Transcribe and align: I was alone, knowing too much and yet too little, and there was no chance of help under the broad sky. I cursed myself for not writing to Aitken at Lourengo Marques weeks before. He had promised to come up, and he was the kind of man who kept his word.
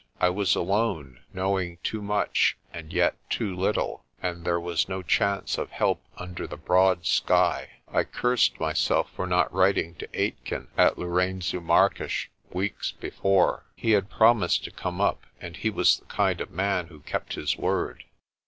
I 0.19 0.29
was 0.31 0.55
alone, 0.55 1.19
knowing 1.31 1.77
too 1.83 2.01
much 2.01 2.57
and 2.73 2.91
yet 2.91 3.17
too 3.29 3.55
little, 3.55 4.03
and 4.19 4.43
there 4.43 4.59
was 4.59 4.89
no 4.89 5.03
chance 5.03 5.59
of 5.59 5.69
help 5.69 6.03
under 6.17 6.47
the 6.47 6.57
broad 6.57 7.05
sky. 7.05 7.69
I 7.87 8.05
cursed 8.05 8.59
myself 8.59 9.11
for 9.11 9.27
not 9.27 9.53
writing 9.53 9.93
to 9.99 10.09
Aitken 10.19 10.69
at 10.75 10.97
Lourengo 10.97 11.59
Marques 11.59 12.29
weeks 12.49 12.91
before. 12.93 13.65
He 13.75 13.91
had 13.91 14.09
promised 14.09 14.63
to 14.63 14.71
come 14.71 14.99
up, 14.99 15.21
and 15.39 15.55
he 15.57 15.69
was 15.69 15.99
the 15.99 16.05
kind 16.05 16.41
of 16.41 16.49
man 16.49 16.87
who 16.87 17.01
kept 17.01 17.33
his 17.33 17.55
word. 17.55 18.05